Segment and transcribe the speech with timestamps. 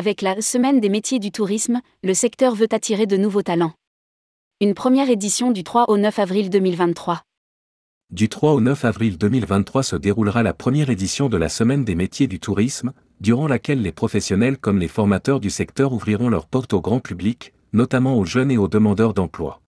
[0.00, 3.74] Avec la Semaine des métiers du tourisme, le secteur veut attirer de nouveaux talents.
[4.62, 7.20] Une première édition du 3 au 9 avril 2023.
[8.10, 11.94] Du 3 au 9 avril 2023 se déroulera la première édition de la Semaine des
[11.94, 16.72] métiers du tourisme, durant laquelle les professionnels comme les formateurs du secteur ouvriront leurs portes
[16.72, 19.60] au grand public, notamment aux jeunes et aux demandeurs d'emploi.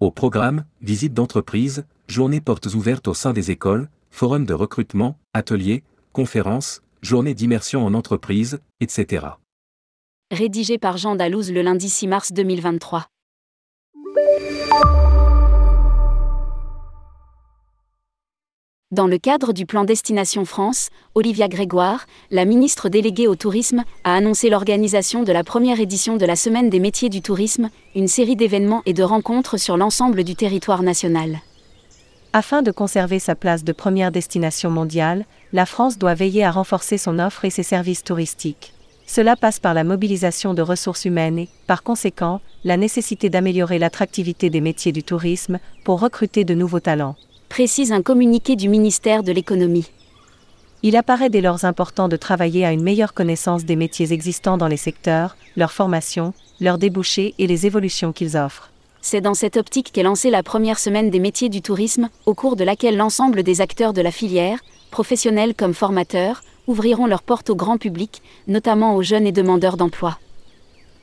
[0.00, 5.84] Au programme, visites d'entreprise, journées portes ouvertes au sein des écoles, forums de recrutement, ateliers,
[6.14, 9.26] conférences, journées d'immersion en entreprise, etc.
[10.30, 13.06] Rédigé par Jean Dalouse le lundi 6 mars 2023.
[18.90, 24.14] Dans le cadre du plan Destination France, Olivia Grégoire, la ministre déléguée au tourisme, a
[24.14, 28.36] annoncé l'organisation de la première édition de la Semaine des métiers du tourisme, une série
[28.36, 31.40] d'événements et de rencontres sur l'ensemble du territoire national.
[32.36, 36.98] Afin de conserver sa place de première destination mondiale, la France doit veiller à renforcer
[36.98, 38.72] son offre et ses services touristiques.
[39.06, 44.50] Cela passe par la mobilisation de ressources humaines et, par conséquent, la nécessité d'améliorer l'attractivité
[44.50, 47.14] des métiers du tourisme pour recruter de nouveaux talents
[47.48, 49.92] précise un communiqué du ministère de l'économie.
[50.82, 54.66] Il apparaît dès lors important de travailler à une meilleure connaissance des métiers existants dans
[54.66, 58.72] les secteurs, leur formation, leurs débouchés et les évolutions qu'ils offrent.
[59.06, 62.56] C'est dans cette optique qu'est lancée la première semaine des métiers du tourisme, au cours
[62.56, 67.54] de laquelle l'ensemble des acteurs de la filière, professionnels comme formateurs, ouvriront leurs portes au
[67.54, 70.18] grand public, notamment aux jeunes et demandeurs d'emploi.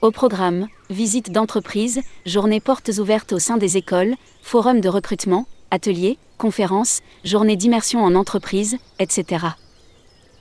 [0.01, 6.17] Au programme, visites d'entreprise, journées portes ouvertes au sein des écoles, forums de recrutement, ateliers,
[6.39, 9.45] conférences, journées d'immersion en entreprise, etc.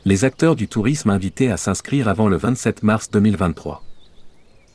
[0.07, 3.83] Les acteurs du tourisme invités à s'inscrire avant le 27 mars 2023.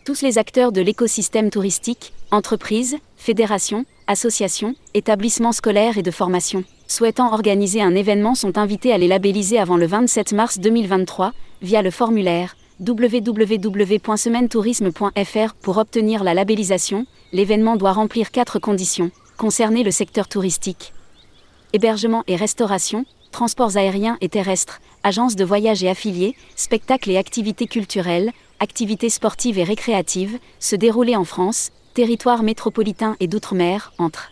[0.05, 7.33] Tous les acteurs de l'écosystème touristique, entreprises, fédérations, associations, établissements scolaires et de formation, souhaitant
[7.33, 11.33] organiser un événement sont invités à les labelliser avant le 27 mars 2023
[11.63, 17.07] via le formulaire www.semainetourisme.fr pour obtenir la labellisation.
[17.33, 19.09] L'événement doit remplir quatre conditions.
[19.37, 20.93] Concerner le secteur touristique.
[21.73, 27.65] Hébergement et restauration, transports aériens et terrestres, agences de voyage et affiliés, spectacles et activités
[27.65, 34.31] culturelles, activités sportives et récréatives, se dérouler en France, territoire métropolitain et d'outre-mer, entre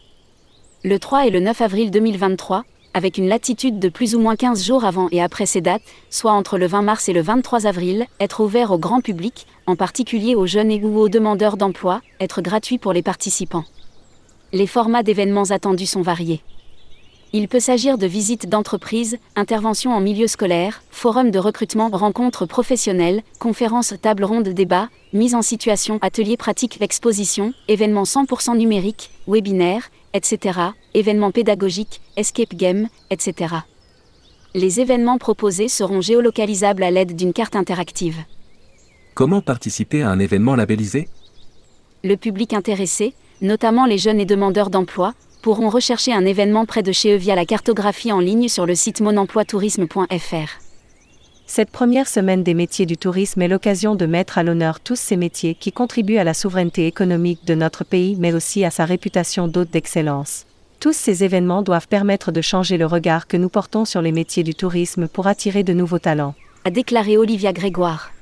[0.83, 2.63] le 3 et le 9 avril 2023,
[2.93, 6.33] avec une latitude de plus ou moins 15 jours avant et après ces dates, soit
[6.33, 10.35] entre le 20 mars et le 23 avril, être ouvert au grand public, en particulier
[10.35, 13.65] aux jeunes et ou aux demandeurs d'emploi, être gratuit pour les participants.
[14.51, 16.41] Les formats d'événements attendus sont variés.
[17.35, 23.23] Il peut s'agir de visites d'entreprise, interventions en milieu scolaire, forums de recrutement, rencontres professionnelles,
[23.39, 30.59] conférences, tables rondes, débats, mise en situation, ateliers pratiques, expositions, événements 100% numériques, webinaires, etc.,
[30.93, 33.55] événements pédagogiques, escape game, etc.
[34.53, 38.17] Les événements proposés seront géolocalisables à l'aide d'une carte interactive.
[39.15, 41.09] Comment participer à un événement labellisé?
[42.03, 46.91] Le public intéressé, notamment les jeunes et demandeurs d'emploi, pourront rechercher un événement près de
[46.91, 50.63] chez eux via la cartographie en ligne sur le site monemploitourisme.fr.
[51.45, 55.17] Cette première semaine des métiers du tourisme est l'occasion de mettre à l'honneur tous ces
[55.17, 59.49] métiers qui contribuent à la souveraineté économique de notre pays mais aussi à sa réputation
[59.49, 60.45] d'hôte d'excellence.
[60.79, 64.43] Tous ces événements doivent permettre de changer le regard que nous portons sur les métiers
[64.43, 66.35] du tourisme pour attirer de nouveaux talents.
[66.63, 68.12] A déclaré Olivia Grégoire.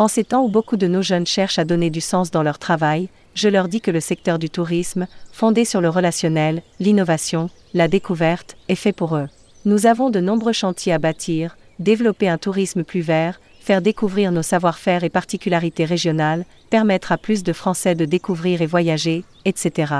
[0.00, 2.58] En ces temps où beaucoup de nos jeunes cherchent à donner du sens dans leur
[2.58, 7.86] travail, je leur dis que le secteur du tourisme, fondé sur le relationnel, l'innovation, la
[7.86, 9.28] découverte, est fait pour eux.
[9.66, 14.40] Nous avons de nombreux chantiers à bâtir, développer un tourisme plus vert, faire découvrir nos
[14.40, 19.92] savoir-faire et particularités régionales, permettre à plus de Français de découvrir et voyager, etc.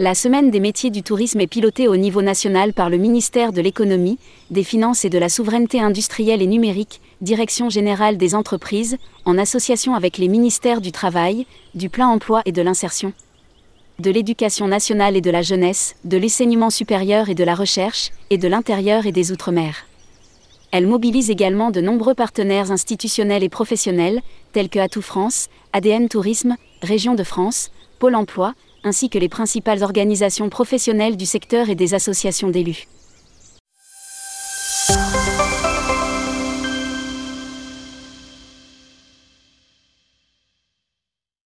[0.00, 3.60] La Semaine des métiers du tourisme est pilotée au niveau national par le ministère de
[3.60, 4.18] l'économie,
[4.50, 9.94] des finances et de la souveraineté industrielle et numérique, Direction générale des entreprises, en association
[9.94, 11.46] avec les ministères du Travail,
[11.76, 13.12] du plein emploi et de l'insertion,
[14.00, 18.36] de l'éducation nationale et de la jeunesse, de l'enseignement supérieur et de la recherche, et
[18.36, 19.86] de l'intérieur et des Outre-mer.
[20.72, 24.22] Elle mobilise également de nombreux partenaires institutionnels et professionnels,
[24.52, 27.70] tels que Atout France, ADN Tourisme, Région de France,
[28.00, 28.54] Pôle Emploi,
[28.84, 32.86] ainsi que les principales organisations professionnelles du secteur et des associations d'élus.